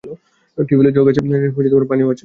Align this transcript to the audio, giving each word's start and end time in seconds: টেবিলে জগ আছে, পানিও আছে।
টেবিলে 0.57 0.91
জগ 0.91 1.05
আছে, 1.09 1.21
পানিও 1.89 2.07
আছে। 2.07 2.19